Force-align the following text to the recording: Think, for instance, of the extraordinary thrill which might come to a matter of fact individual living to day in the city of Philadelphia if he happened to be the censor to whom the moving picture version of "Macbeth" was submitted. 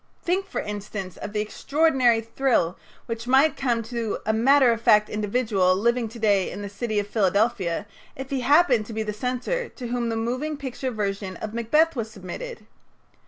Think, 0.23 0.47
for 0.47 0.59
instance, 0.61 1.15
of 1.17 1.31
the 1.31 1.41
extraordinary 1.41 2.21
thrill 2.21 2.75
which 3.05 3.27
might 3.27 3.55
come 3.55 3.83
to 3.83 4.17
a 4.25 4.33
matter 4.33 4.71
of 4.71 4.81
fact 4.81 5.09
individual 5.11 5.75
living 5.75 6.09
to 6.09 6.17
day 6.17 6.49
in 6.49 6.63
the 6.63 6.69
city 6.69 6.97
of 6.97 7.05
Philadelphia 7.05 7.85
if 8.15 8.31
he 8.31 8.39
happened 8.39 8.87
to 8.87 8.93
be 8.93 9.03
the 9.03 9.13
censor 9.13 9.69
to 9.69 9.87
whom 9.89 10.09
the 10.09 10.15
moving 10.15 10.57
picture 10.57 10.89
version 10.89 11.37
of 11.37 11.53
"Macbeth" 11.53 11.95
was 11.95 12.09
submitted. 12.09 12.65